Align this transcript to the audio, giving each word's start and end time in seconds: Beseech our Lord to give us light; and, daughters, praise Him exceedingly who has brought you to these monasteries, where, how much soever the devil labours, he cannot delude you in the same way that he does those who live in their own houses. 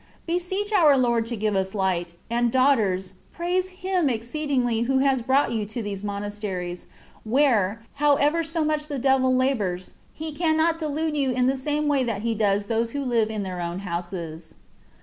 Beseech 0.25 0.73
our 0.73 0.97
Lord 0.97 1.27
to 1.27 1.35
give 1.35 1.55
us 1.55 1.75
light; 1.75 2.15
and, 2.27 2.51
daughters, 2.51 3.13
praise 3.31 3.69
Him 3.69 4.09
exceedingly 4.09 4.81
who 4.81 4.97
has 4.97 5.21
brought 5.21 5.51
you 5.51 5.63
to 5.67 5.83
these 5.83 6.03
monasteries, 6.03 6.87
where, 7.23 7.83
how 7.93 8.15
much 8.17 8.47
soever 8.47 8.79
the 8.87 8.97
devil 8.97 9.35
labours, 9.35 9.93
he 10.11 10.31
cannot 10.31 10.79
delude 10.79 11.15
you 11.15 11.29
in 11.29 11.45
the 11.45 11.55
same 11.55 11.87
way 11.87 12.03
that 12.03 12.23
he 12.23 12.33
does 12.33 12.65
those 12.65 12.89
who 12.93 13.05
live 13.05 13.29
in 13.29 13.43
their 13.43 13.61
own 13.61 13.77
houses. 13.81 14.55